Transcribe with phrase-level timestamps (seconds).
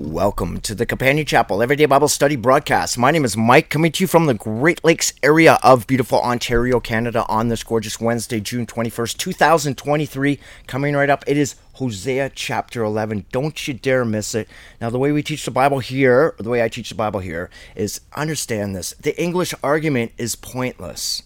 [0.00, 2.96] Welcome to the Companion Chapel Everyday Bible Study broadcast.
[2.96, 6.78] My name is Mike, coming to you from the Great Lakes area of beautiful Ontario,
[6.78, 10.38] Canada, on this gorgeous Wednesday, June 21st, 2023.
[10.68, 13.26] Coming right up, it is Hosea chapter 11.
[13.32, 14.48] Don't you dare miss it.
[14.80, 17.50] Now, the way we teach the Bible here, the way I teach the Bible here,
[17.74, 21.24] is understand this the English argument is pointless.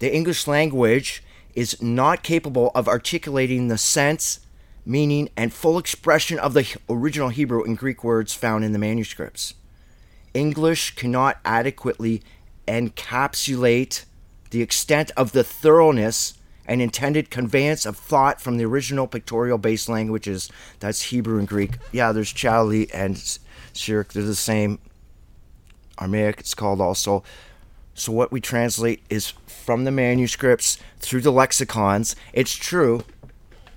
[0.00, 1.22] The English language
[1.54, 4.40] is not capable of articulating the sense
[4.84, 9.54] meaning, and full expression of the original Hebrew and Greek words found in the manuscripts.
[10.34, 12.22] English cannot adequately
[12.66, 14.04] encapsulate
[14.50, 16.34] the extent of the thoroughness
[16.66, 21.78] and intended conveyance of thought from the original pictorial based languages that's Hebrew and Greek.
[21.90, 23.40] Yeah, there's Chaldee and
[23.72, 24.78] Syriac, they're the same.
[26.00, 27.22] Aramaic, it's called also.
[27.94, 32.16] So, what we translate is from the manuscripts through the lexicons.
[32.32, 33.02] It's true,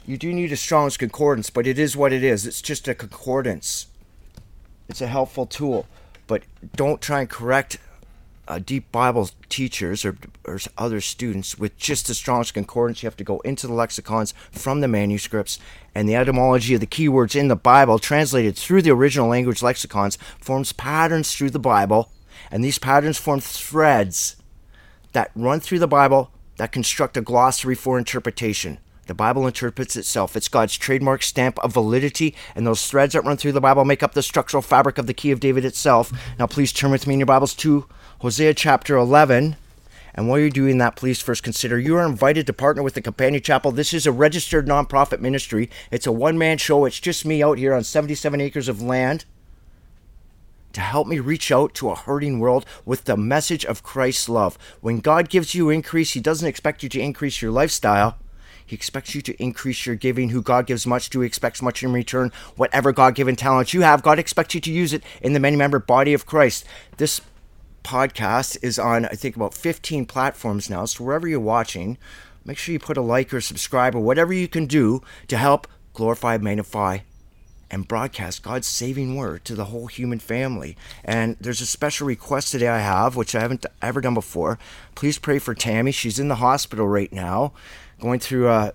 [0.05, 2.45] you do need a Strong's Concordance, but it is what it is.
[2.45, 3.87] It's just a concordance.
[4.89, 5.87] It's a helpful tool,
[6.27, 6.43] but
[6.75, 7.77] don't try and correct
[8.47, 13.01] uh, deep Bible teachers or, or other students with just the Strong's Concordance.
[13.01, 15.57] You have to go into the lexicons from the manuscripts,
[15.95, 20.17] and the etymology of the keywords in the Bible, translated through the original language lexicons,
[20.39, 22.11] forms patterns through the Bible,
[22.51, 24.35] and these patterns form threads
[25.13, 28.79] that run through the Bible that construct a glossary for interpretation.
[29.05, 30.37] The Bible interprets itself.
[30.37, 34.01] It's God's trademark stamp of validity, and those threads that run through the Bible make
[34.01, 36.11] up the structural fabric of the key of David itself.
[36.39, 37.85] Now, please turn with me in your Bibles to
[38.19, 39.57] Hosea chapter 11.
[40.15, 43.01] And while you're doing that, please first consider you are invited to partner with the
[43.01, 43.71] Companion Chapel.
[43.71, 45.69] This is a registered nonprofit ministry.
[45.91, 46.85] It's a one man show.
[46.85, 49.25] It's just me out here on 77 acres of land
[50.71, 54.57] to help me reach out to a hurting world with the message of Christ's love.
[54.81, 58.17] When God gives you increase, He doesn't expect you to increase your lifestyle.
[58.65, 60.29] He expects you to increase your giving.
[60.29, 62.31] Who God gives much to, He expects much in return.
[62.55, 65.55] Whatever God given talents you have, God expects you to use it in the many
[65.55, 66.65] member body of Christ.
[66.97, 67.21] This
[67.83, 70.85] podcast is on, I think, about 15 platforms now.
[70.85, 71.97] So wherever you're watching,
[72.45, 75.67] make sure you put a like or subscribe or whatever you can do to help
[75.93, 76.99] glorify, magnify,
[77.73, 80.77] and broadcast God's saving word to the whole human family.
[81.03, 84.59] And there's a special request today I have, which I haven't ever done before.
[84.93, 85.91] Please pray for Tammy.
[85.91, 87.51] She's in the hospital right now
[87.99, 88.73] going through a,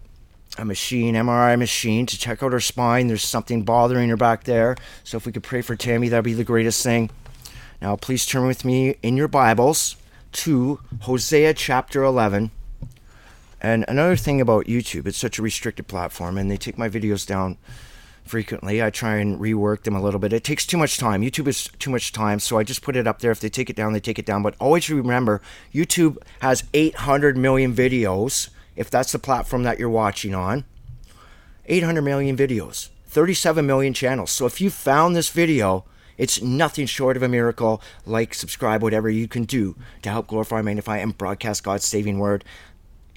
[0.59, 3.07] a machine, MRI machine, to check out her spine.
[3.07, 4.75] There's something bothering her back there.
[5.05, 7.11] So if we could pray for Tammy, that'd be the greatest thing.
[7.81, 9.95] Now, please turn with me in your Bibles
[10.33, 12.51] to Hosea chapter 11.
[13.61, 17.25] And another thing about YouTube, it's such a restricted platform, and they take my videos
[17.25, 17.59] down
[18.29, 18.83] frequently.
[18.83, 20.33] I try and rework them a little bit.
[20.33, 21.23] It takes too much time.
[21.23, 23.31] YouTube is too much time, so I just put it up there.
[23.31, 24.43] If they take it down, they take it down.
[24.43, 25.41] But always remember,
[25.75, 30.65] YouTube has 800 million videos if that's the platform that you're watching on.
[31.67, 34.31] 800 million videos, 37 million channels.
[34.31, 35.85] So if you found this video,
[36.17, 37.83] it's nothing short of a miracle.
[38.07, 42.45] Like, subscribe, whatever you can do to help glorify, magnify, and broadcast God's saving word.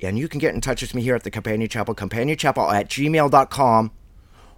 [0.02, 2.90] And you can get in touch with me here at the Companion Chapel, companionchapel at
[2.90, 3.92] gmail.com.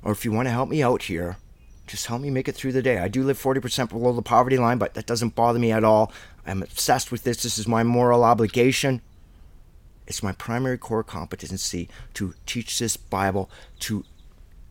[0.03, 1.37] Or if you want to help me out here,
[1.87, 2.97] just help me make it through the day.
[2.97, 6.11] I do live 40% below the poverty line, but that doesn't bother me at all.
[6.45, 7.43] I'm obsessed with this.
[7.43, 9.01] This is my moral obligation.
[10.07, 13.49] It's my primary core competency to teach this Bible
[13.81, 14.03] to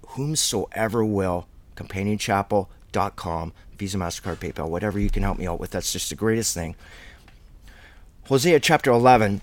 [0.08, 1.46] whomsoever will.
[1.76, 5.70] CompanionChapel.com, Visa, MasterCard, PayPal, whatever you can help me out with.
[5.70, 6.76] That's just the greatest thing.
[8.26, 9.40] Hosea chapter 11.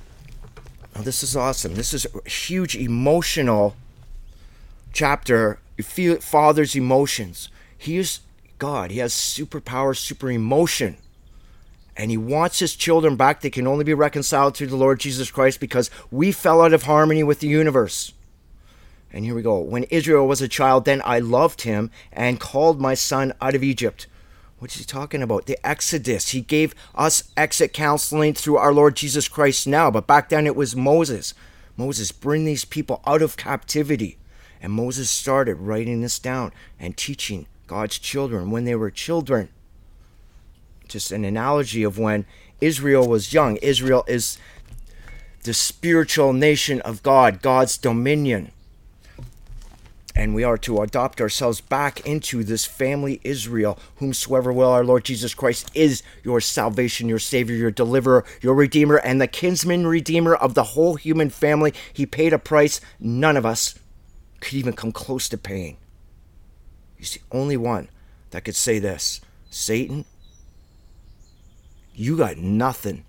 [0.95, 1.75] Oh, this is awesome.
[1.75, 3.75] This is a huge emotional
[4.93, 5.59] chapter.
[5.79, 7.47] You feel Father's emotions.
[7.77, 8.19] He is
[8.57, 8.91] God.
[8.91, 10.97] He has superpower, super emotion
[11.99, 13.41] and he wants his children back.
[13.41, 16.83] They can only be reconciled through the Lord Jesus Christ because we fell out of
[16.83, 18.13] harmony with the universe.
[19.11, 19.59] And here we go.
[19.59, 23.65] When Israel was a child, then I loved him and called my son out of
[23.65, 24.07] Egypt.
[24.59, 25.45] What is he talking about?
[25.45, 26.29] The Exodus.
[26.29, 30.55] He gave us exit counseling through our Lord Jesus Christ now, but back then it
[30.55, 31.33] was Moses.
[31.75, 34.17] Moses, bring these people out of captivity.
[34.61, 39.49] And Moses started writing this down and teaching God's children when they were children
[40.89, 42.25] just an analogy of when
[42.59, 43.55] Israel was young.
[43.57, 44.37] Israel is
[45.43, 48.51] the spiritual nation of God, God's dominion.
[50.15, 55.05] And we are to adopt ourselves back into this family Israel, whomsoever will our Lord
[55.05, 60.35] Jesus Christ is your salvation, your Savior, your deliverer, your Redeemer, and the kinsman Redeemer
[60.35, 61.73] of the whole human family.
[61.93, 63.75] He paid a price none of us
[64.39, 65.77] could even come close to paying.
[66.97, 67.89] He's the only one
[68.31, 70.05] that could say this Satan,
[71.93, 73.03] you got nothing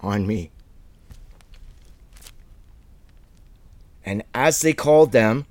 [0.00, 0.50] on me.
[4.04, 5.46] And as they called them,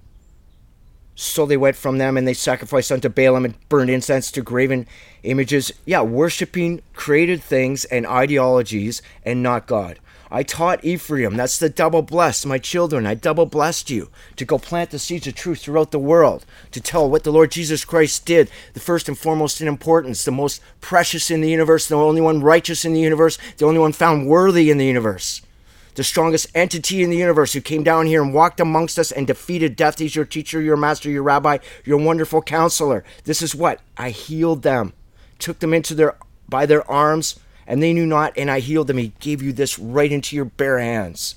[1.15, 4.87] So they went from them and they sacrificed unto Baalim and burned incense to graven
[5.21, 5.71] images.
[5.85, 9.99] Yeah, worshiping created things and ideologies and not God.
[10.35, 13.05] I taught Ephraim, that's the double blessed, my children.
[13.05, 16.81] I double blessed you to go plant the seeds of truth throughout the world, to
[16.81, 20.59] tell what the Lord Jesus Christ did, the first and foremost in importance, the most
[20.81, 24.27] precious in the universe, the only one righteous in the universe, the only one found
[24.27, 25.43] worthy in the universe
[25.95, 29.27] the strongest entity in the universe who came down here and walked amongst us and
[29.27, 29.99] defeated death.
[29.99, 33.03] He's your teacher, your master, your rabbi, your wonderful counselor.
[33.25, 34.93] This is what I healed them,
[35.37, 36.15] took them into their
[36.49, 38.97] by their arms, and they knew not, and I healed them.
[38.97, 41.35] He gave you this right into your bare hands.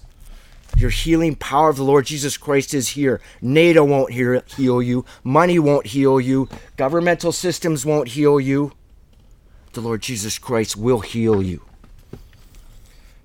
[0.76, 3.20] Your healing power of the Lord Jesus Christ is here.
[3.40, 5.05] NATO won't heal you.
[5.25, 6.49] Money won't heal you.
[6.76, 8.73] Governmental systems won't heal you.
[9.73, 11.62] The Lord Jesus Christ will heal you.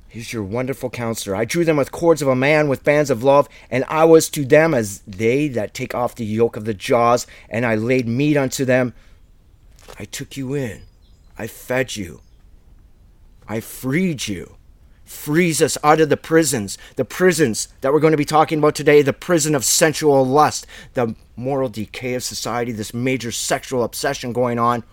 [0.07, 1.35] He's your wonderful counselor.
[1.35, 4.29] I drew them with cords of a man with bands of love, and I was
[4.31, 8.07] to them as they that take off the yoke of the jaws, and I laid
[8.07, 8.93] meat unto them.
[9.97, 10.81] I took you in.
[11.37, 12.21] I fed you.
[13.51, 14.55] I freed you.
[15.03, 18.75] Frees us out of the prisons, the prisons that we're going to be talking about
[18.75, 24.31] today, the prison of sensual lust, the moral decay of society, this major sexual obsession
[24.31, 24.85] going on.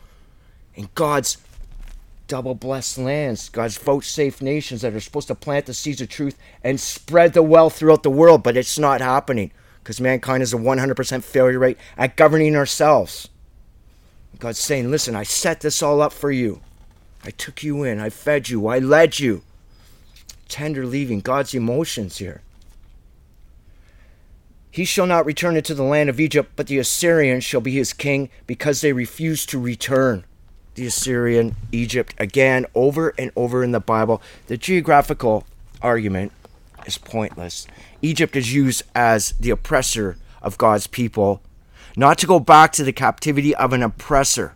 [0.76, 1.36] And God's
[2.26, 6.36] double blessed lands, God's vouchsafed nations that are supposed to plant the seeds of truth
[6.64, 9.52] and spread the wealth throughout the world, but it's not happening
[9.84, 13.28] because mankind is a 100% failure rate at governing ourselves.
[14.40, 16.60] God's saying, Listen, I set this all up for you.
[17.24, 19.42] I took you in, I fed you, I led you.
[20.48, 22.42] Tender leaving God's emotions here.
[24.70, 27.92] He shall not return into the land of Egypt, but the Assyrians shall be his
[27.92, 30.24] king because they refuse to return
[30.74, 34.22] the Assyrian, Egypt, again, over and over in the Bible.
[34.46, 35.44] The geographical
[35.82, 36.30] argument
[36.86, 37.66] is pointless.
[38.00, 41.42] Egypt is used as the oppressor of God's people,
[41.96, 44.54] not to go back to the captivity of an oppressor.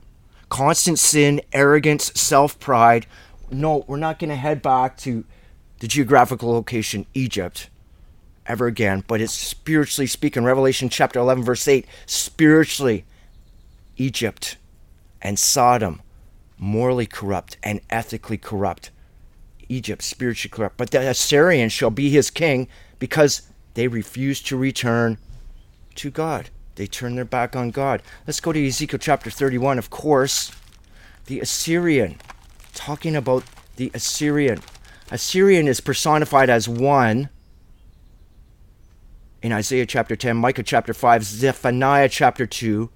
[0.53, 3.07] Constant sin, arrogance, self pride.
[3.51, 5.25] No, we're not going to head back to
[5.79, 7.71] the geographical location, Egypt,
[8.45, 10.45] ever again, but it's spiritually speaking.
[10.45, 13.07] Revelation chapter 11, verse 8 spiritually,
[13.97, 14.59] Egypt
[15.23, 16.03] and Sodom
[16.59, 18.91] morally corrupt and ethically corrupt.
[19.71, 20.77] Egypt spiritually corrupt.
[20.77, 22.69] But the Assyrian shall be his king
[22.99, 25.17] because they refuse to return
[25.95, 26.51] to God.
[26.77, 28.03] They turn their back on God.
[28.27, 29.79] Let's go to Ezekiel chapter 31.
[29.79, 30.53] Of course,
[31.27, 32.19] the Assyrian,
[32.75, 33.45] talking about
[33.77, 34.61] the Assyrian.
[35.11, 37.29] Assyrian is personified as one
[39.43, 42.89] in Isaiah chapter 10, Micah chapter 5, Zephaniah chapter 2,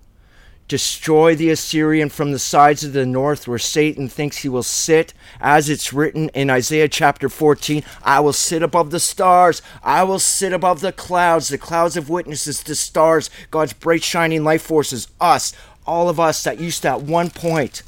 [0.68, 5.14] destroy the Assyrian from the sides of the north where Satan thinks he will sit,
[5.40, 10.18] as it's written in Isaiah chapter 14 I will sit above the stars, I will
[10.18, 15.08] sit above the clouds, the clouds of witnesses, the stars, God's bright shining life forces,
[15.20, 15.52] us,
[15.86, 17.82] all of us that used to at one point,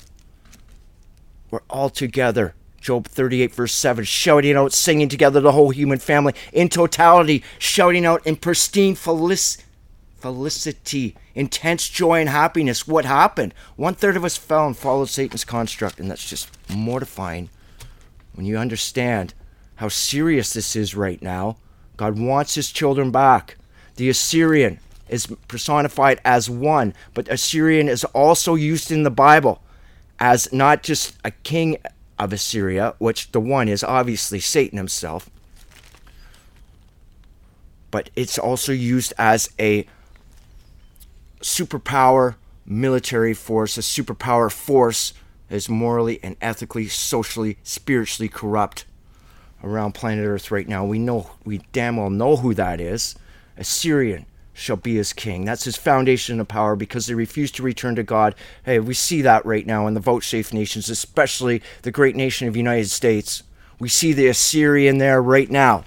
[1.50, 2.54] we're all together.
[2.80, 8.06] Job 38, verse 7, shouting out, singing together the whole human family in totality, shouting
[8.06, 9.64] out in pristine felicity
[10.18, 12.88] felicity, intense joy and happiness.
[12.88, 13.54] What happened?
[13.76, 17.48] One third of us fell and followed Satan's construct, and that's just mortifying
[18.34, 19.34] when you understand
[19.76, 21.56] how serious this is right now.
[21.96, 23.56] God wants his children back.
[23.94, 29.62] The Assyrian is personified as one, but Assyrian is also used in the Bible
[30.18, 31.76] as not just a king
[32.18, 35.30] of Assyria, which the one is obviously Satan himself,
[37.92, 39.86] but it's also used as a
[41.40, 45.14] superpower military force, a superpower force
[45.48, 48.84] that is morally and ethically, socially, spiritually corrupt
[49.62, 50.84] around planet Earth right now.
[50.84, 53.14] We know, we damn well know who that is.
[53.56, 55.44] Assyrian shall be his king.
[55.44, 58.34] That's his foundation of power because they refuse to return to God.
[58.64, 62.56] Hey, we see that right now in the vouchsafe nations, especially the great nation of
[62.56, 63.44] United States.
[63.78, 65.84] We see the Assyrian there right now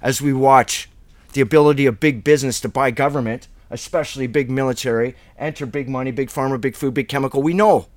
[0.00, 0.88] as we watch
[1.34, 6.30] the ability of big business to buy government especially big military, enter big money, big
[6.30, 7.42] pharma, big food, big chemical.
[7.42, 7.88] We know.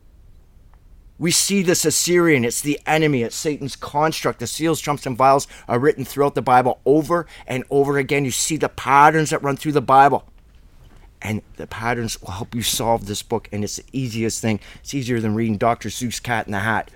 [1.17, 2.43] We see this Assyrian.
[2.43, 3.23] It's the enemy.
[3.23, 4.39] It's Satan's construct.
[4.39, 8.25] The seals, trumps, and vials are written throughout the Bible over and over again.
[8.25, 10.25] You see the patterns that run through the Bible.
[11.21, 13.47] And the patterns will help you solve this book.
[13.53, 14.59] And it's the easiest thing.
[14.81, 15.89] It's easier than reading Dr.
[15.89, 16.91] Seuss' Cat in the Hat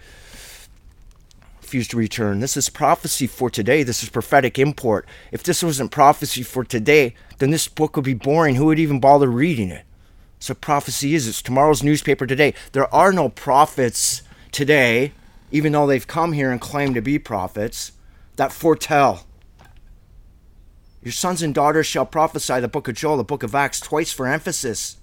[1.81, 2.39] to return.
[2.39, 3.83] This is prophecy for today.
[3.83, 5.07] This is prophetic import.
[5.31, 8.55] If this wasn't prophecy for today, then this book would be boring.
[8.55, 9.85] Who would even bother reading it?
[10.39, 11.27] So prophecy is.
[11.27, 12.53] It's tomorrow's newspaper today.
[12.73, 15.13] There are no prophets today,
[15.51, 17.93] even though they've come here and claim to be prophets,
[18.35, 19.25] that foretell.
[21.01, 24.11] Your sons and daughters shall prophesy the book of Joel, the book of Acts, twice
[24.11, 24.97] for emphasis.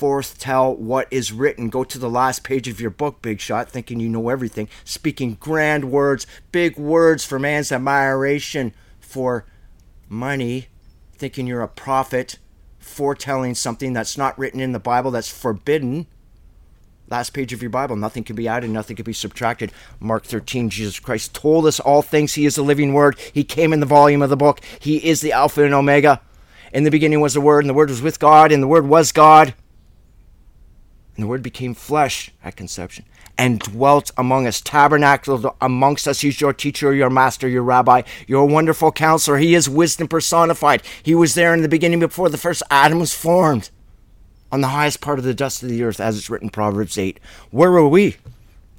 [0.00, 1.68] Fourth, tell what is written.
[1.68, 4.66] Go to the last page of your book, Big Shot, thinking you know everything.
[4.82, 9.44] Speaking grand words, big words for man's admiration, for
[10.08, 10.68] money,
[11.12, 12.38] thinking you're a prophet,
[12.78, 16.06] foretelling something that's not written in the Bible that's forbidden.
[17.10, 19.70] Last page of your Bible, nothing can be added, nothing can be subtracted.
[20.00, 22.32] Mark 13, Jesus Christ told us all things.
[22.32, 23.18] He is the living word.
[23.34, 24.62] He came in the volume of the book.
[24.78, 26.22] He is the Alpha and Omega.
[26.72, 28.86] In the beginning was the Word, and the Word was with God, and the Word
[28.86, 29.52] was God.
[31.20, 33.04] And the Word became flesh at conception
[33.36, 36.22] and dwelt among us, tabernacled amongst us.
[36.22, 39.36] He's your teacher, your master, your rabbi, your wonderful counselor.
[39.36, 40.82] He is wisdom personified.
[41.02, 43.68] He was there in the beginning before the first Adam was formed
[44.50, 46.96] on the highest part of the dust of the earth, as it's written in Proverbs
[46.96, 47.20] 8.
[47.50, 48.16] Where were we?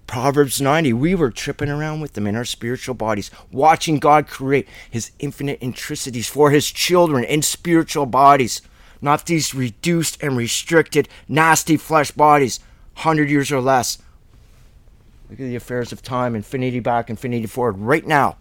[0.08, 0.94] Proverbs 90.
[0.94, 5.62] We were tripping around with them in our spiritual bodies, watching God create his infinite
[5.62, 8.64] intricities for his children in spiritual bodies
[9.02, 12.60] not these reduced and restricted, nasty flesh bodies,
[12.96, 13.98] 100 years or less.
[15.30, 17.80] Look at the affairs of time, infinity back, infinity forward.
[17.80, 18.38] Right now,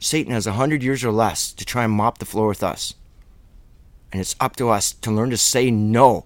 [0.00, 2.94] Satan has 100 years or less to try and mop the floor with us.
[4.12, 6.24] And it's up to us to learn to say no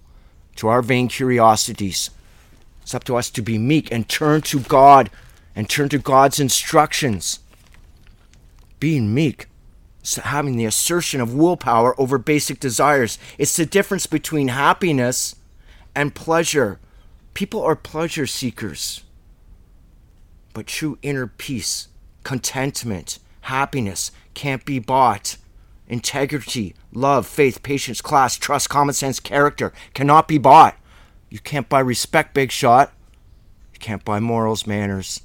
[0.55, 2.11] to our vain curiosities.
[2.83, 5.09] It's up to us to be meek and turn to God
[5.55, 7.39] and turn to God's instructions.
[8.79, 9.47] Being meek
[10.03, 13.17] having the assertion of willpower over basic desires.
[13.37, 15.35] It's the difference between happiness
[15.95, 16.79] and pleasure.
[17.33, 19.03] People are pleasure seekers.
[20.53, 21.87] But true inner peace,
[22.23, 25.37] contentment, happiness can't be bought.
[25.87, 30.77] Integrity, love, faith, patience, class, trust, common sense, character cannot be bought.
[31.29, 32.93] You can't buy respect, big shot.
[33.73, 35.21] You can't buy morals, manners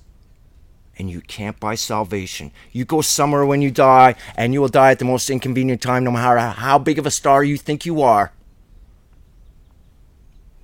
[0.98, 2.50] and you can't buy salvation.
[2.72, 6.04] You go somewhere when you die, and you will die at the most inconvenient time,
[6.04, 8.32] no matter how big of a star you think you are.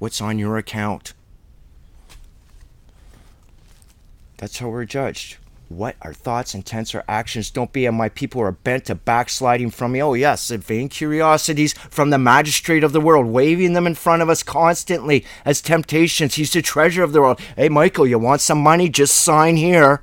[0.01, 1.15] What's on your account?
[4.39, 5.37] That's how we're judged.
[5.69, 9.71] What our thoughts, intents, or actions don't be, and my people are bent to backsliding
[9.71, 10.03] from me.
[10.03, 14.21] Oh, yes, the vain curiosities from the magistrate of the world, waving them in front
[14.21, 16.35] of us constantly as temptations.
[16.35, 17.41] He's the treasure of the world.
[17.57, 18.89] Hey, Michael, you want some money?
[18.89, 20.03] Just sign here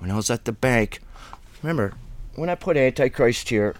[0.00, 1.00] when I was at the bank.
[1.62, 1.92] Remember,
[2.34, 3.76] when I put Antichrist here,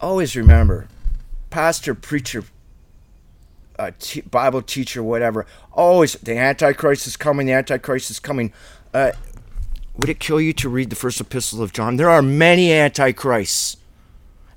[0.00, 0.86] always remember,
[1.50, 2.44] pastor, preacher,
[3.78, 3.90] uh,
[4.30, 8.52] Bible teacher, whatever, always, the Antichrist is coming, the Antichrist is coming.
[8.94, 9.12] Uh,
[9.96, 11.96] would it kill you to read the first epistle of John?
[11.96, 13.78] There are many Antichrists.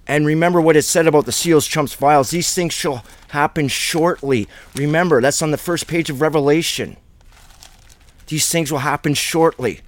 [0.06, 2.32] And remember what it said about the seals, trumps, vials.
[2.32, 4.48] These things shall happen shortly.
[4.76, 6.98] Remember, that's on the first page of Revelation.
[8.28, 9.82] These things will happen shortly.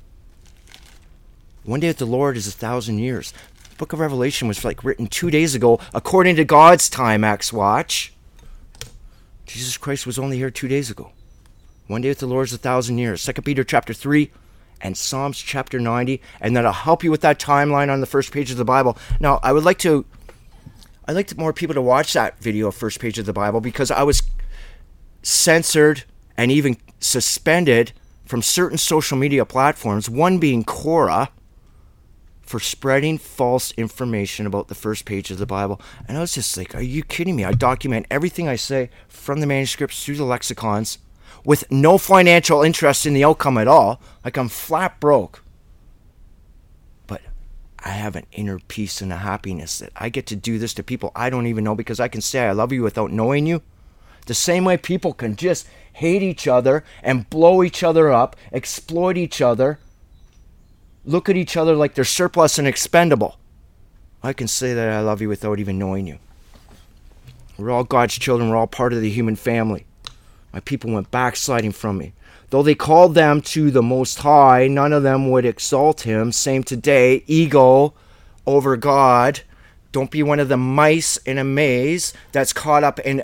[1.64, 3.34] One day with the Lord is a thousand years.
[3.70, 7.54] The book of Revelation was like written two days ago, according to God's time, Acts
[7.54, 8.14] Watch.
[9.46, 11.12] Jesus Christ was only here two days ago.
[11.86, 13.22] One day with the Lord is a thousand years.
[13.22, 14.32] Second Peter chapter 3
[14.82, 16.20] and Psalms chapter 90.
[16.40, 18.98] And that'll help you with that timeline on the first page of the Bible.
[19.20, 20.06] Now, I would like to
[21.06, 24.04] I'd like more people to watch that video first page of the Bible because I
[24.04, 24.24] was
[25.22, 26.06] censored
[26.38, 27.92] and even suspended
[28.26, 31.30] from certain social media platforms, one being Quora
[32.52, 35.80] for spreading false information about the first page of the Bible.
[36.06, 37.46] And I was just like, are you kidding me?
[37.46, 40.98] I document everything I say from the manuscripts through the lexicons
[41.46, 44.02] with no financial interest in the outcome at all.
[44.26, 45.46] Like I'm flat broke.
[47.08, 47.22] But
[47.80, 50.84] I have an inner peace and a happiness that I get to do this to
[50.84, 53.62] people I don't even know because I can say I love you without knowing you.
[54.26, 59.16] The same way people can just hate each other and blow each other up, exploit
[59.16, 59.80] each other
[61.06, 63.38] look at each other like they're surplus and expendable.
[64.24, 66.20] I can say that I love you without even knowing you.
[67.58, 68.50] We're all God's children.
[68.50, 69.86] We're all part of the human family.
[70.54, 72.14] My people went backsliding from me.
[72.50, 76.32] Though they called them to the Most High, none of them would exalt him.
[76.32, 77.24] Same today.
[77.26, 77.94] Ego
[78.46, 79.42] over God.
[79.92, 83.24] Don't be one of the mice in a maze that's caught up in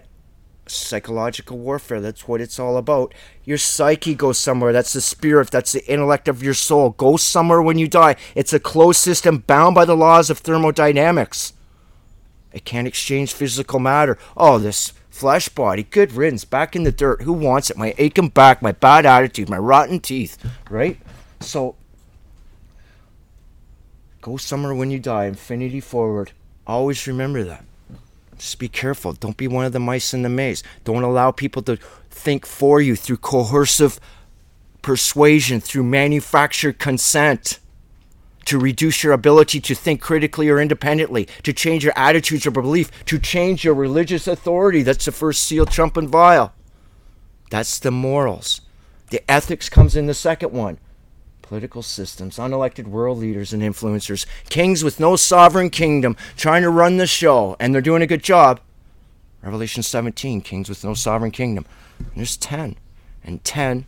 [0.70, 2.02] psychological warfare.
[2.02, 3.14] That's what it's all about.
[3.44, 4.74] Your psyche goes somewhere.
[4.74, 5.52] That's the spirit.
[5.52, 6.92] That's the intellect of your soul.
[6.92, 8.16] Go somewhere when you die.
[8.36, 11.54] It's a closed system bound by the laws of thermodynamics.
[12.54, 14.18] It can't exchange physical matter.
[14.36, 15.84] Oh, this flesh body.
[15.84, 16.46] Good riddance.
[16.46, 17.24] Back in the dirt.
[17.24, 17.78] Who wants it?
[17.78, 20.38] My aching back, my bad attitude, my rotten teeth.
[20.70, 21.00] Right?
[21.40, 21.76] So,
[24.22, 25.26] go somewhere when you die.
[25.26, 26.32] Infinity forward.
[26.66, 27.64] Always remember that.
[28.38, 29.14] Just be careful.
[29.14, 30.64] Don't be one of the mice in the maze.
[30.84, 31.78] Don't allow people to
[32.10, 34.00] think for you through coercive
[34.82, 37.60] persuasion, through manufactured consent.
[38.48, 42.90] to reduce your ability to think critically or independently, to change your attitudes or belief,
[43.04, 44.84] to change your religious authority.
[44.84, 46.54] That's the first seal, trump, and vial.
[47.50, 48.62] That's the morals.
[49.10, 50.80] The ethics comes in the second one.
[51.48, 56.98] Political systems, unelected world leaders and influencers, kings with no sovereign kingdom trying to run
[56.98, 58.60] the show, and they're doing a good job.
[59.42, 61.66] Revelation 17, kings with no sovereign kingdom.
[62.00, 62.76] And there's 10.
[63.24, 63.86] And 10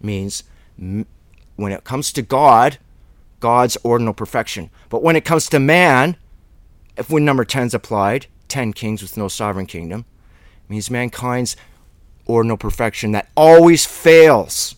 [0.00, 0.44] means
[0.76, 2.78] when it comes to God,
[3.40, 4.70] God's ordinal perfection.
[4.88, 6.16] But when it comes to man,
[6.96, 10.04] if when number 10 is applied, 10 kings with no sovereign kingdom,
[10.68, 11.56] means mankind's
[12.26, 14.76] ordinal perfection that always fails.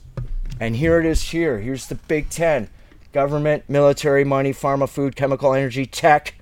[0.63, 1.59] And here it is here.
[1.59, 2.71] Here's the big 10
[3.13, 6.37] government, military, money, pharma, food, chemical, energy, tech.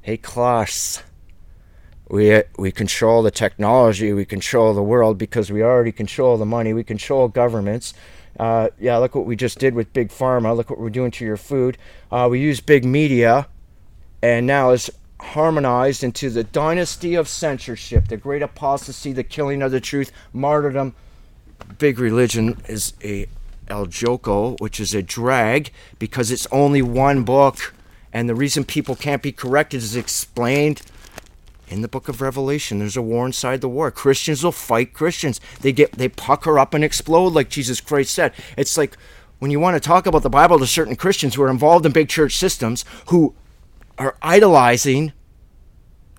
[0.00, 1.02] Hey, Klaus.
[2.08, 6.72] We, we control the technology, we control the world because we already control the money,
[6.72, 7.92] we control governments,
[8.40, 10.56] uh, yeah, look what we just did with Big Pharma.
[10.56, 11.76] Look what we're doing to your food.
[12.10, 13.48] Uh, we use big media,
[14.22, 14.88] and now it's
[15.20, 20.94] harmonized into the dynasty of censorship, the great apostasy, the killing of the truth, martyrdom.
[21.78, 23.26] Big religion is a
[23.68, 27.74] El Joko, which is a drag because it's only one book,
[28.12, 30.82] and the reason people can't be corrected is explained
[31.68, 32.78] in the book of Revelation.
[32.78, 33.90] There's a war inside the war.
[33.90, 35.40] Christians will fight Christians.
[35.60, 38.32] They get they pucker up and explode like Jesus Christ said.
[38.56, 38.96] It's like
[39.38, 41.92] when you want to talk about the Bible to certain Christians who are involved in
[41.92, 43.34] big church systems who
[43.98, 45.12] are idolizing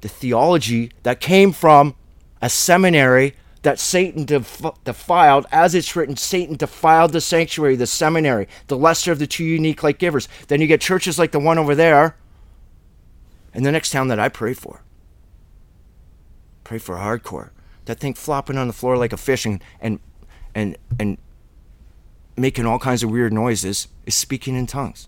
[0.01, 1.95] the theology that came from
[2.41, 8.47] a seminary that Satan def- defiled, as it's written, Satan defiled the sanctuary, the seminary,
[8.67, 10.27] the lesser of the two unique like givers.
[10.47, 12.15] Then you get churches like the one over there,
[13.53, 14.81] in the next town that I pray for.
[16.63, 17.49] Pray for hardcore.
[17.85, 19.99] That thing flopping on the floor like a fish and and
[20.53, 21.17] and, and
[22.37, 25.07] making all kinds of weird noises is speaking in tongues.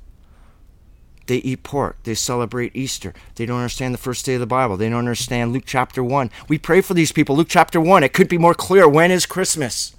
[1.28, 1.98] They eat pork.
[2.04, 3.14] They celebrate Easter.
[3.36, 4.78] They don't understand the first day of the Bible.
[4.78, 6.30] They don't understand Luke chapter 1.
[6.48, 7.36] We pray for these people.
[7.36, 8.04] Luke chapter 1.
[8.04, 8.88] It could be more clear.
[8.88, 9.96] When is Christmas?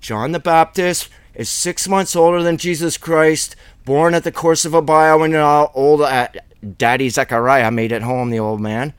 [0.00, 4.72] John the Baptist is six months older than Jesus Christ, born at the course of
[4.72, 6.28] Abia when old uh,
[6.76, 8.94] Daddy Zechariah made it home, the old man.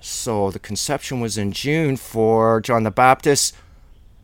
[0.00, 3.54] So the conception was in June for John the Baptist.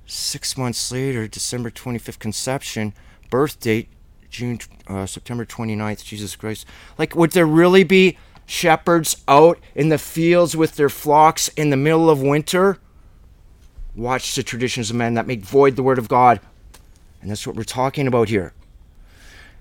[0.07, 2.94] Six months later, December 25th conception,
[3.31, 3.88] birth date,
[4.35, 6.66] June, uh, September 29th, Jesus Christ.
[6.99, 11.77] Like, would there really be shepherds out in the fields with their flocks in the
[11.77, 12.79] middle of winter?
[13.94, 16.40] Watch the traditions of men that make void the word of God.
[17.23, 18.53] And that's what we're talking about here.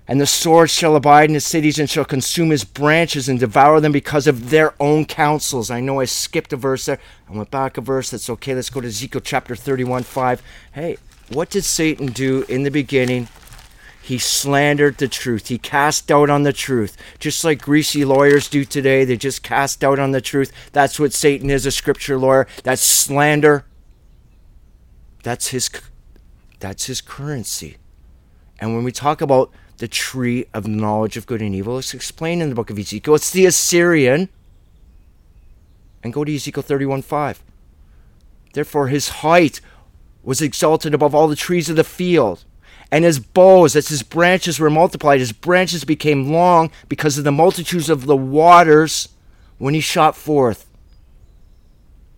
[0.07, 3.79] And the sword shall abide in his cities and shall consume his branches and devour
[3.79, 5.69] them because of their own counsels.
[5.69, 6.99] I know I skipped a verse there.
[7.29, 8.09] I went back a verse.
[8.09, 8.55] That's okay.
[8.55, 10.41] Let's go to Ezekiel chapter 31 5.
[10.73, 10.97] Hey,
[11.29, 13.29] what did Satan do in the beginning?
[14.03, 15.47] He slandered the truth.
[15.47, 16.97] He cast doubt on the truth.
[17.19, 20.51] Just like greasy lawyers do today, they just cast doubt on the truth.
[20.73, 22.45] That's what Satan is, a scripture lawyer.
[22.63, 23.65] That's slander.
[25.23, 25.69] That's his
[26.59, 27.77] that's his currency.
[28.59, 31.77] And when we talk about the tree of knowledge of good and evil.
[31.77, 33.15] It's explained in the book of Ezekiel.
[33.15, 34.29] It's the Assyrian.
[36.03, 37.43] And go to Ezekiel 31 5.
[38.53, 39.61] Therefore, his height
[40.21, 42.45] was exalted above all the trees of the field.
[42.93, 47.32] And his boughs, as his branches were multiplied, his branches became long because of the
[47.32, 49.10] multitudes of the waters
[49.58, 50.69] when he shot forth.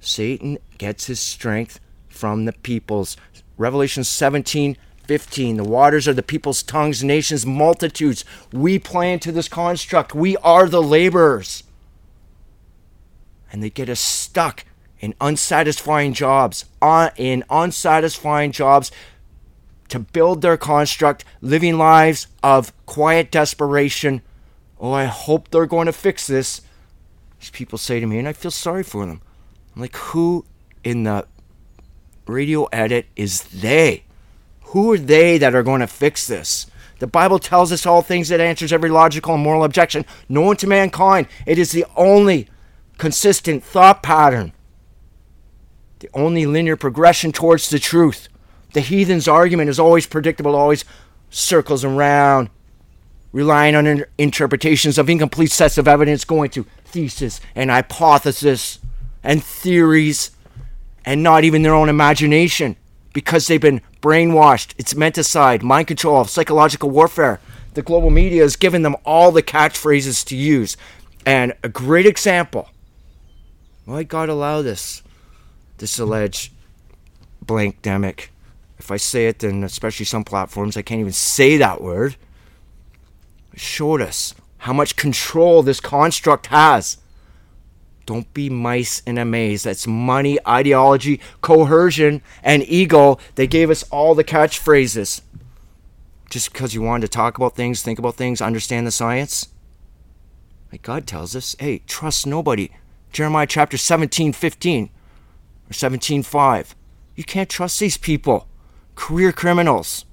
[0.01, 3.15] Satan gets his strength from the peoples.
[3.57, 5.55] Revelation 17 15.
[5.55, 8.25] The waters are the people's tongues, nations, multitudes.
[8.51, 10.13] We play into this construct.
[10.13, 11.63] We are the laborers.
[13.49, 14.65] And they get us stuck
[14.99, 18.91] in unsatisfying jobs, uh, in unsatisfying jobs
[19.89, 24.21] to build their construct, living lives of quiet desperation.
[24.79, 26.61] Oh, I hope they're going to fix this.
[27.39, 29.21] These people say to me, and I feel sorry for them.
[29.75, 30.45] I'm like, who
[30.83, 31.27] in the
[32.27, 34.03] radio edit is they?
[34.69, 36.67] Who are they that are going to fix this?
[36.99, 40.67] The Bible tells us all things that answers every logical and moral objection known to
[40.67, 41.27] mankind.
[41.45, 42.47] It is the only
[42.97, 44.53] consistent thought pattern,
[45.99, 48.29] the only linear progression towards the truth.
[48.75, 50.83] The heathen's argument is always predictable, always
[51.29, 52.49] circles around,
[53.31, 58.79] relying on interpretations of incomplete sets of evidence, going to thesis and hypothesis
[59.23, 60.31] and theories,
[61.05, 62.75] and not even their own imagination
[63.13, 64.73] because they've been brainwashed.
[64.77, 67.39] It's menticide, mind control, psychological warfare.
[67.75, 70.75] The global media has given them all the catchphrases to use.
[71.25, 72.67] And a great example.
[73.85, 75.01] Why God allow this?
[75.77, 76.51] This alleged
[77.41, 78.31] blank demic.
[78.77, 82.15] If I say it, then especially some platforms, I can't even say that word.
[83.55, 86.97] showed us how much control this construct has.
[88.05, 89.63] Don't be mice in a maze.
[89.63, 93.17] That's money, ideology, coercion, and ego.
[93.35, 95.21] They gave us all the catchphrases.
[96.29, 99.49] Just because you wanted to talk about things, think about things, understand the science.
[100.71, 102.69] Like God tells us, hey, trust nobody.
[103.11, 104.89] Jeremiah chapter 17, 15
[105.69, 106.75] or 17, 5.
[107.15, 108.47] You can't trust these people.
[108.95, 110.05] Career criminals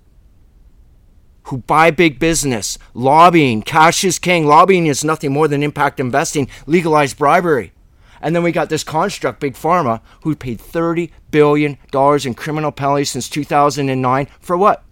[1.45, 4.47] who buy big business, lobbying, cash is king.
[4.47, 7.73] Lobbying is nothing more than impact investing, legalized bribery.
[8.21, 13.11] And then we got this construct, Big Pharma, who paid $30 billion in criminal penalties
[13.11, 14.85] since 2009 for what?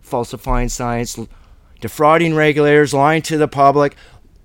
[0.00, 1.16] Falsifying science,
[1.80, 3.94] defrauding regulators, lying to the public,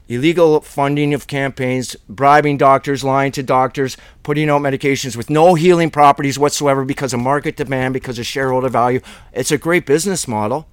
[0.09, 5.89] illegal funding of campaigns, bribing doctors, lying to doctors, putting out medications with no healing
[5.89, 9.01] properties whatsoever because of market demand, because of shareholder value.
[9.33, 10.67] It's a great business model.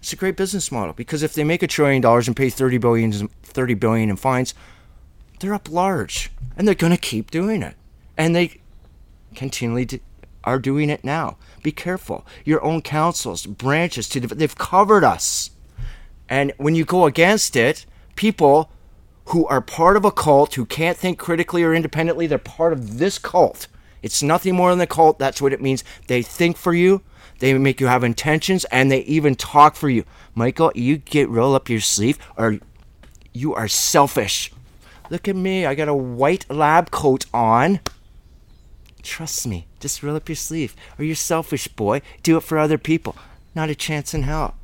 [0.00, 2.78] It's a great business model because if they make a trillion dollars and pay 30
[2.78, 4.54] billion, 30 billion in fines,
[5.40, 7.74] they're up large and they're going to keep doing it.
[8.16, 8.60] And they
[9.34, 10.00] continually
[10.44, 11.36] are doing it now.
[11.62, 12.26] Be careful.
[12.44, 15.50] Your own councils, branches, they've covered us.
[16.28, 17.86] And when you go against it,
[18.18, 18.68] people
[19.26, 22.98] who are part of a cult who can't think critically or independently, they're part of
[22.98, 23.68] this cult.
[24.02, 25.20] It's nothing more than a cult.
[25.20, 25.84] That's what it means.
[26.08, 27.02] They think for you,
[27.38, 30.04] they make you have intentions, and they even talk for you.
[30.34, 32.58] Michael, you get roll up your sleeve, or
[33.32, 34.52] you are selfish.
[35.10, 35.64] Look at me.
[35.64, 37.78] I got a white lab coat on.
[39.02, 39.68] Trust me.
[39.78, 40.74] Just roll up your sleeve.
[40.98, 42.02] Or you're selfish, boy.
[42.24, 43.14] Do it for other people.
[43.54, 44.57] Not a chance in hell.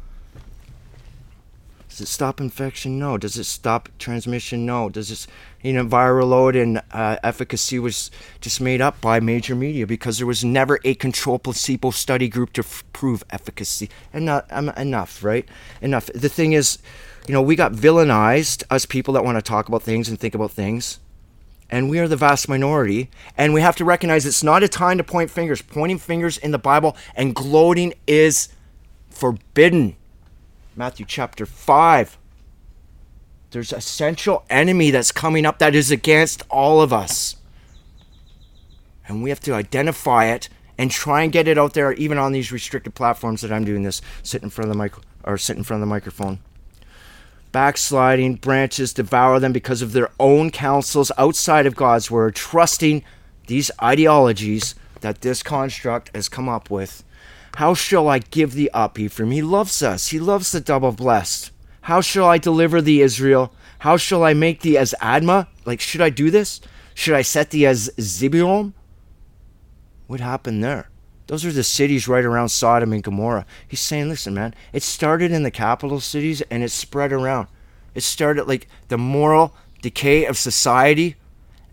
[1.95, 2.99] Does it stop infection?
[2.99, 3.17] No.
[3.17, 4.67] Does it stop transmission?
[4.67, 4.89] No.
[4.89, 5.29] Does this,
[5.63, 10.19] you know, viral load and uh, efficacy was just made up by major media because
[10.19, 13.89] there was never a control placebo study group to f- prove efficacy.
[14.13, 15.49] Enough, um, enough, right?
[15.81, 16.07] Enough.
[16.07, 16.79] The thing is,
[17.29, 20.35] you know, we got villainized, as people that want to talk about things and think
[20.35, 20.99] about things.
[21.71, 23.09] And we are the vast minority.
[23.39, 25.63] And we have to recognize it's not a time to point fingers.
[25.63, 28.49] Pointing fingers in the Bible and gloating is
[29.11, 29.95] forbidden.
[30.77, 32.19] Matthew chapter 5.
[33.51, 37.37] There's a central enemy that's coming up that is against all of us.
[39.07, 42.33] And we have to identify it and try and get it out there, even on
[42.33, 45.57] these restricted platforms that I'm doing this, sit in front of the mic or sit
[45.57, 46.41] in front of the microphone
[47.55, 53.05] backsliding branches devour them because of their own counsels outside of God's word, trusting
[53.47, 57.05] these ideologies that this construct has come up with.
[57.57, 59.31] How shall I give thee up, Ephraim?
[59.31, 60.09] He loves us.
[60.09, 61.53] He loves the double blessed.
[61.83, 63.53] How shall I deliver thee, Israel?
[63.81, 65.47] How shall I make thee as Admah?
[65.65, 66.61] Like, should I do this?
[66.95, 68.73] Should I set thee as Zeboim?
[70.07, 70.91] What happened there?
[71.27, 73.47] Those are the cities right around Sodom and Gomorrah.
[73.67, 77.49] He's saying, listen, man, it started in the capital cities and it spread around.
[77.95, 81.17] It started like the moral decay of society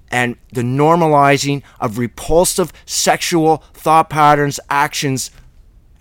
[0.10, 5.32] and the normalizing of repulsive sexual thought patterns, actions,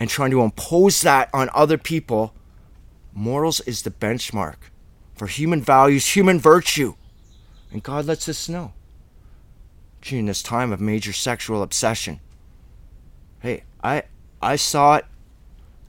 [0.01, 2.35] and trying to impose that on other people.
[3.13, 4.57] Morals is the benchmark
[5.15, 6.95] for human values, human virtue.
[7.71, 8.73] And God lets us know
[10.03, 12.21] during this time of major sexual obsession
[13.41, 14.03] Hey, I
[14.43, 15.07] I saw it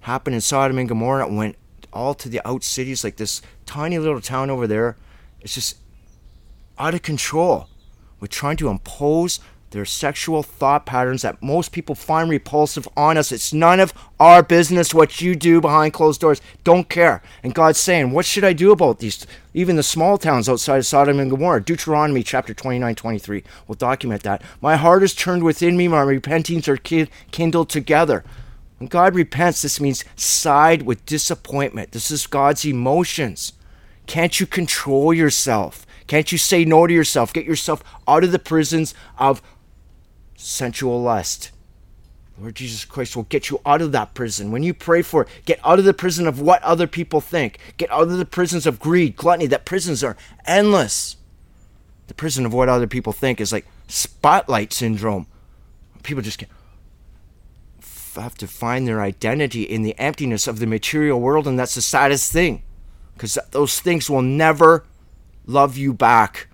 [0.02, 1.28] happen in Sodom and Gomorrah.
[1.28, 1.58] It went
[1.92, 4.96] all to the out cities, like this tiny little town over there.
[5.42, 5.78] It's just
[6.80, 7.68] out of control.
[8.22, 9.42] We're trying to impose
[9.72, 13.32] their sexual thought patterns that most people find repulsive on us.
[13.32, 16.42] It's none of our business what you do behind closed doors.
[16.64, 17.22] Don't care.
[17.42, 19.26] And God's saying, What should I do about these?
[19.54, 21.64] Even the small towns outside of Sodom and Gomorrah.
[21.64, 24.42] Deuteronomy chapter 29 23 will document that.
[24.60, 26.78] My heart is turned within me, my repentings are
[27.32, 28.24] kindled together.
[28.78, 31.92] When God repents, this means side with disappointment.
[31.92, 33.54] This is God's emotions.
[34.08, 35.86] Can't you control yourself?
[36.08, 37.32] Can't you say no to yourself?
[37.32, 39.42] Get yourself out of the prisons of
[40.42, 41.52] sensual lust.
[42.38, 44.52] Lord Jesus Christ will get you out of that prison.
[44.52, 47.60] When you pray for it, get out of the prison of what other people think.
[47.78, 49.46] Get out of the prisons of greed, gluttony.
[49.46, 51.18] That prisons are endless.
[52.08, 55.28] The prison of what other people think is like spotlight syndrome.
[56.02, 56.44] People just
[58.16, 61.82] have to find their identity in the emptiness of the material world, and that's the
[61.82, 62.64] saddest thing.
[63.14, 64.86] Because those things will never
[65.46, 66.48] love you back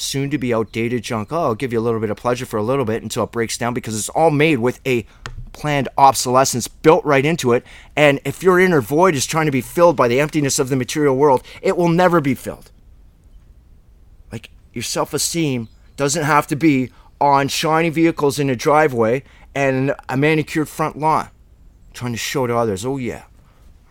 [0.00, 1.32] soon to be outdated junk.
[1.32, 3.32] Oh, I'll give you a little bit of pleasure for a little bit until it
[3.32, 5.06] breaks down because it's all made with a
[5.52, 7.64] planned obsolescence built right into it.
[7.96, 10.76] And if your inner void is trying to be filled by the emptiness of the
[10.76, 12.70] material world, it will never be filled.
[14.32, 19.22] Like your self esteem doesn't have to be on shiny vehicles in a driveway
[19.54, 21.28] and a manicured front lawn,
[21.92, 23.24] trying to show to others, oh yeah,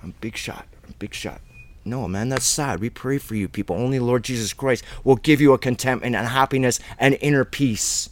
[0.02, 1.41] I'm big shot, I'm big shot.
[1.89, 2.82] No, man, that's sad.
[2.82, 3.75] We pray for you, people.
[3.75, 8.12] Only Lord Jesus Christ will give you a contentment and happiness and inner peace.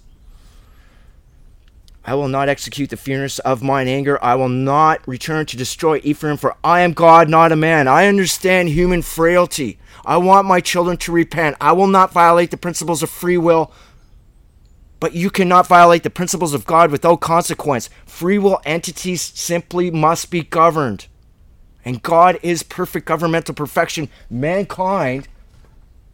[2.04, 4.18] I will not execute the fierceness of mine anger.
[4.24, 7.88] I will not return to destroy Ephraim, for I am God, not a man.
[7.88, 9.78] I understand human frailty.
[10.04, 11.58] I want my children to repent.
[11.62, 13.72] I will not violate the principles of free will,
[15.00, 17.92] but you cannot violate the principles of God without consequence.
[18.08, 21.06] Free will entities simply must be governed.
[21.88, 24.10] And God is perfect governmental perfection.
[24.30, 25.30] Mankind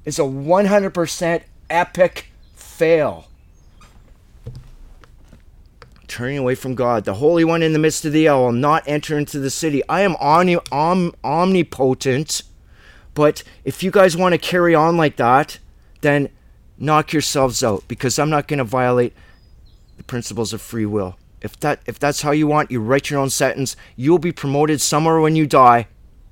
[0.05, 3.27] is a 100% epic fail
[6.07, 7.05] turning away from God.
[7.05, 9.81] The Holy One in the midst of thee, I will not enter into the city.
[9.89, 12.43] I am omni- om- omnipotent,
[13.15, 15.57] but if you guys want to carry on like that,
[16.01, 16.29] then
[16.77, 19.13] knock yourselves out because I'm not going to violate
[19.97, 21.17] the principles of free will.
[21.43, 23.75] If that if that's how you want, you write your own sentence.
[23.97, 25.87] You'll be promoted somewhere when you die.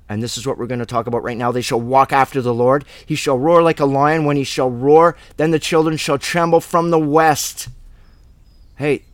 [0.08, 1.52] And this is what we're going to talk about right now.
[1.52, 2.84] They shall walk after the Lord.
[3.06, 4.24] He shall roar like a lion.
[4.24, 7.68] When he shall roar, then the children shall tremble from the west.
[8.76, 9.04] Hey,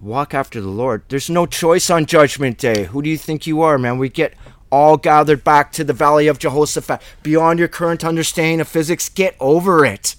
[0.00, 1.04] walk after the Lord.
[1.08, 2.84] There's no choice on Judgment Day.
[2.84, 3.98] Who do you think you are, man?
[3.98, 4.34] We get
[4.70, 7.00] all gathered back to the Valley of Jehoshaphat.
[7.22, 10.16] Beyond your current understanding of physics, get over it.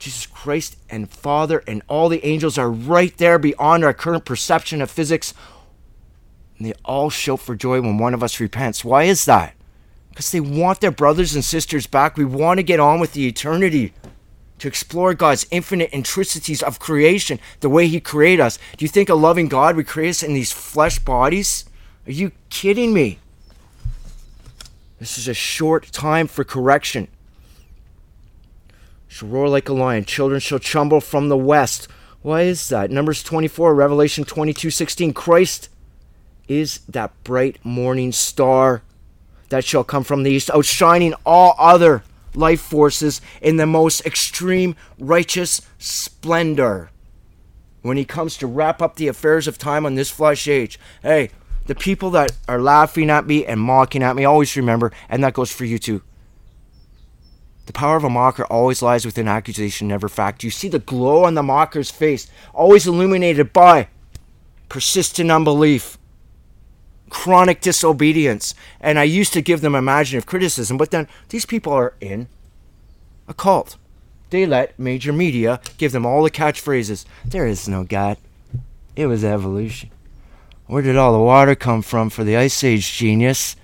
[0.00, 4.80] Jesus Christ and Father and all the angels are right there beyond our current perception
[4.80, 5.34] of physics.
[6.56, 8.82] And they all shout for joy when one of us repents.
[8.82, 9.54] Why is that?
[10.08, 12.16] Because they want their brothers and sisters back.
[12.16, 13.92] We want to get on with the eternity
[14.58, 18.58] to explore God's infinite intricacies of creation, the way He created us.
[18.78, 21.66] Do you think a loving God would create us in these flesh bodies?
[22.06, 23.18] Are you kidding me?
[24.98, 27.08] This is a short time for correction.
[29.10, 31.88] Shall roar like a lion, children shall tremble from the west.
[32.22, 32.92] Why is that?
[32.92, 35.12] Numbers 24, Revelation 22 16.
[35.12, 35.68] Christ
[36.46, 38.82] is that bright morning star
[39.48, 44.76] that shall come from the east, outshining all other life forces in the most extreme
[44.96, 46.92] righteous splendor.
[47.82, 51.30] When he comes to wrap up the affairs of time on this flesh age, hey,
[51.66, 55.34] the people that are laughing at me and mocking at me, always remember, and that
[55.34, 56.00] goes for you too.
[57.70, 60.42] The power of a mocker always lies within accusation, never fact.
[60.42, 63.86] You see the glow on the mocker's face, always illuminated by
[64.68, 65.96] persistent unbelief,
[67.10, 68.56] chronic disobedience.
[68.80, 72.26] And I used to give them imaginative criticism, but then these people are in
[73.28, 73.76] a cult.
[74.30, 77.04] They let major media give them all the catchphrases.
[77.24, 78.16] There is no God.
[78.96, 79.90] It was evolution.
[80.66, 83.54] Where did all the water come from for the Ice Age genius?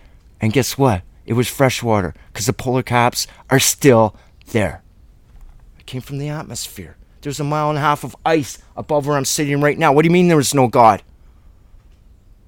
[0.41, 1.03] And guess what?
[1.27, 4.17] It was fresh water, because the polar caps are still
[4.53, 4.83] there.
[5.79, 6.97] It came from the atmosphere.
[7.21, 9.93] There's a mile and a half of ice above where I'm sitting right now.
[9.93, 11.03] What do you mean there was no God?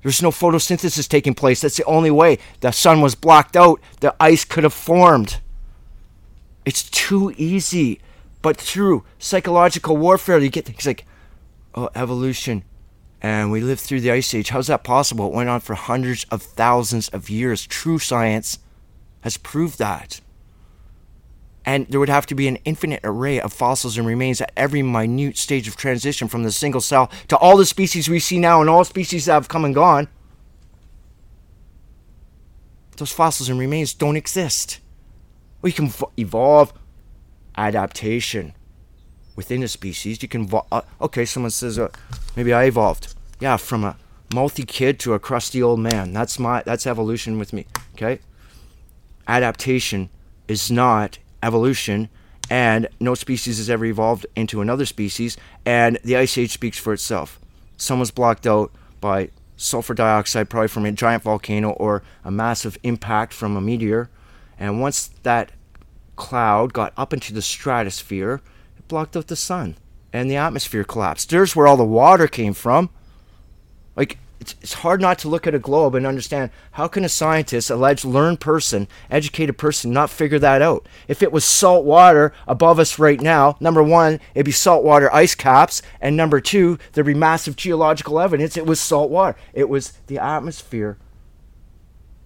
[0.02, 1.60] There's no photosynthesis taking place.
[1.60, 2.38] That's the only way.
[2.60, 3.80] The sun was blocked out.
[3.98, 5.40] The ice could have formed.
[6.64, 8.00] It's too easy.
[8.40, 11.04] But through psychological warfare, you get things like,
[11.74, 12.62] oh, evolution.
[13.20, 14.50] And we lived through the ice age.
[14.50, 15.26] How's that possible?
[15.26, 17.66] It went on for hundreds of thousands of years.
[17.66, 18.60] True science
[19.28, 20.20] has proved that.
[21.64, 24.82] And there would have to be an infinite array of fossils and remains at every
[24.82, 28.62] minute stage of transition from the single cell to all the species we see now
[28.62, 30.08] and all species that have come and gone.
[32.96, 34.80] Those fossils and remains don't exist.
[35.60, 36.72] We can evolve
[37.54, 38.54] adaptation
[39.36, 40.22] within a species.
[40.22, 41.88] You can, vo- uh, okay, someone says, uh,
[42.34, 43.14] maybe I evolved.
[43.40, 43.98] Yeah, from a
[44.32, 46.14] mouthy kid to a crusty old man.
[46.14, 47.66] That's my, that's evolution with me.
[47.94, 48.20] Okay?
[49.28, 50.08] Adaptation
[50.48, 52.08] is not evolution,
[52.50, 55.36] and no species has ever evolved into another species,
[55.66, 57.38] and the Ice Age speaks for itself.
[57.76, 62.78] Some was blocked out by sulfur dioxide, probably from a giant volcano or a massive
[62.82, 64.08] impact from a meteor,
[64.58, 65.52] and once that
[66.16, 68.40] cloud got up into the stratosphere,
[68.78, 69.76] it blocked out the sun,
[70.12, 71.28] and the atmosphere collapsed.
[71.28, 72.88] There's where all the water came from.
[73.94, 77.08] Like, it's, it's hard not to look at a globe and understand how can a
[77.08, 80.86] scientist, alleged learned person, educated person, not figure that out?
[81.08, 85.34] If it was salt water above us right now, number one, it'd be saltwater ice
[85.34, 89.36] caps, and number two, there'd be massive geological evidence it was salt water.
[89.52, 90.98] It was the atmosphere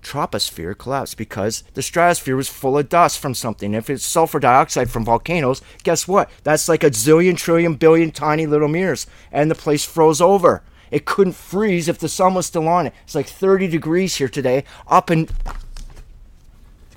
[0.02, 3.72] troposphere collapsed because the stratosphere was full of dust from something.
[3.72, 6.28] If it's sulfur dioxide from volcanoes, guess what?
[6.42, 10.62] That's like a zillion, trillion, billion tiny little mirrors, and the place froze over.
[10.92, 12.94] It couldn't freeze if the sun was still on it.
[13.02, 15.54] It's like 30 degrees here today up in the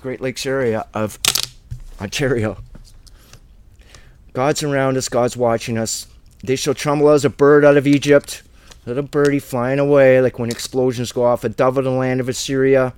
[0.02, 1.18] Great Lakes area of
[2.02, 2.58] Ontario.
[4.34, 6.08] God's around us, God's watching us.
[6.44, 8.44] They shall tremble as a bird out of Egypt,
[8.86, 12.28] little birdie flying away like when explosions go off, a dove of the land of
[12.28, 12.94] Assyria.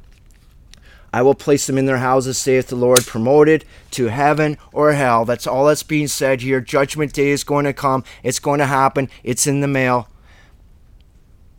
[1.14, 5.26] I will place them in their houses, saith the Lord, promoted to heaven or hell.
[5.26, 6.60] That's all that's being said here.
[6.60, 8.04] Judgment day is going to come.
[8.24, 9.10] It's going to happen.
[9.24, 10.08] It's in the mail.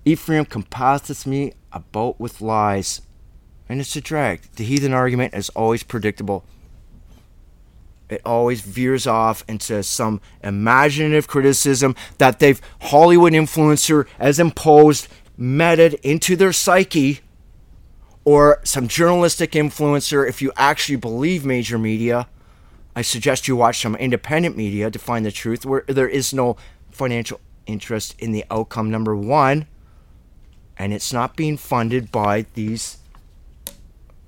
[0.09, 3.03] Ephraim compasseth me about with lies.
[3.69, 4.41] And it's a drag.
[4.57, 6.47] The heathen argument is always predictable.
[8.09, 15.95] It always veers off into some imaginative criticism that they've Hollywood influencer has imposed, meted
[16.03, 17.21] into their psyche,
[18.25, 20.27] or some journalistic influencer.
[20.27, 22.29] If you actually believe major media,
[22.97, 26.57] I suggest you watch some independent media to find the truth, where there is no
[26.91, 29.67] financial interest in the outcome, number one,
[30.79, 32.99] and it's not being funded by these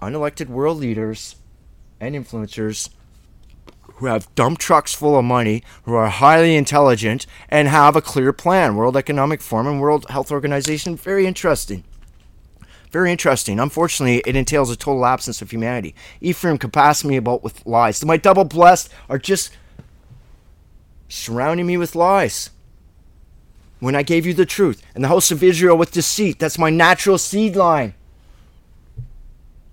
[0.01, 1.37] unelected world leaders
[2.01, 2.91] and influencers
[3.95, 8.33] who have dump trucks full of money, who are highly intelligent, and have a clear
[8.33, 8.75] plan.
[8.75, 11.85] World Economic Forum and World Health Organization, very interesting.
[12.91, 13.61] Very interesting.
[13.61, 15.95] Unfortunately, it entails a total absence of humanity.
[16.21, 18.05] Ephraim compassed me about with lies.
[18.05, 19.53] My double blessed are just
[21.09, 22.51] surrounding me with lies.
[23.81, 26.71] When I gave you the truth, and the house of Israel with deceit, that's my
[26.71, 27.95] natural seed line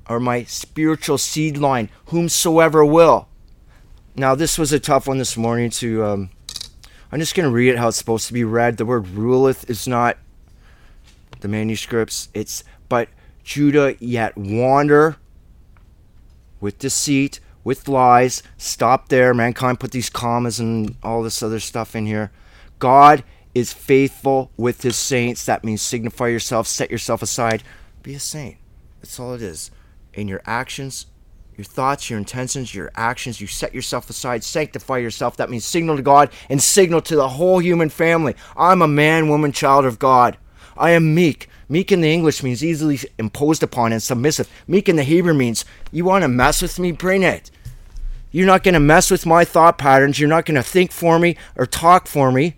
[0.09, 3.27] or my spiritual seed line, whomsoever will.
[4.15, 6.03] Now, this was a tough one this morning to.
[6.03, 6.29] Um,
[7.11, 8.77] I'm just going to read it how it's supposed to be read.
[8.77, 10.17] The word ruleth is not
[11.39, 12.29] the manuscripts.
[12.33, 13.09] It's, but
[13.43, 15.17] Judah yet wander
[16.59, 18.43] with deceit, with lies.
[18.57, 19.33] Stop there.
[19.33, 22.31] Mankind put these commas and all this other stuff in here.
[22.79, 23.23] God
[23.57, 25.45] is faithful with his saints.
[25.45, 27.63] That means signify yourself, set yourself aside.
[28.03, 28.57] Be a saint.
[29.01, 29.71] That's all it is
[30.13, 31.05] in your actions,
[31.55, 33.39] your thoughts, your intentions, your actions.
[33.39, 35.37] You set yourself aside, sanctify yourself.
[35.37, 38.35] That means signal to God and signal to the whole human family.
[38.55, 40.37] I'm a man, woman, child of God.
[40.75, 41.49] I am meek.
[41.69, 44.49] Meek in the English means easily imposed upon and submissive.
[44.67, 47.51] Meek in the Hebrew means you want to mess with me, bring it.
[48.31, 50.19] You're not going to mess with my thought patterns.
[50.19, 52.55] You're not going to think for me or talk for me.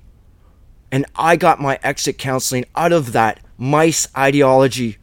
[0.91, 4.97] And I got my exit counseling out of that mice ideology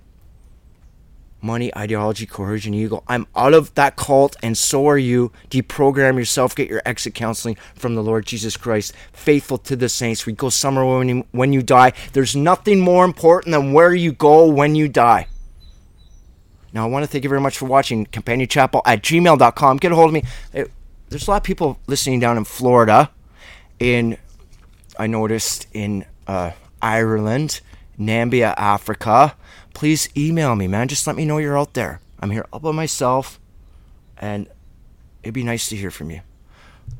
[1.46, 3.02] money, ideology, coercion, ego.
[3.06, 5.32] I'm out of that cult, and so are you.
[5.48, 6.54] Deprogram yourself.
[6.54, 8.92] Get your exit counseling from the Lord Jesus Christ.
[9.12, 10.26] Faithful to the saints.
[10.26, 11.92] We go somewhere when you, when you die.
[12.12, 15.28] There's nothing more important than where you go when you die.
[16.72, 18.06] Now, I want to thank you very much for watching.
[18.06, 19.76] CompanionChapel at gmail.com.
[19.78, 20.24] Get a hold of me.
[21.08, 23.10] There's a lot of people listening down in Florida,
[23.78, 24.18] in,
[24.98, 27.60] I noticed, in uh, Ireland,
[27.98, 29.36] Nambia, Africa
[29.76, 30.88] please email me, man.
[30.88, 32.00] Just let me know you're out there.
[32.18, 33.38] I'm here all by myself,
[34.16, 34.48] and
[35.22, 36.22] it'd be nice to hear from you.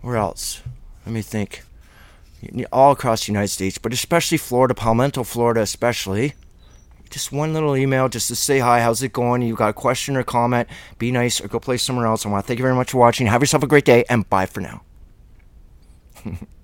[0.03, 0.61] Where else?
[1.07, 1.63] Let me think.
[2.71, 6.35] All across the United States, but especially Florida, Palmetto, Florida, especially.
[7.09, 9.41] Just one little email just to say hi, how's it going?
[9.41, 10.69] You got a question or comment?
[10.99, 12.27] Be nice or go play somewhere else.
[12.27, 13.27] I want to thank you very much for watching.
[13.27, 14.83] Have yourself a great day, and bye for now.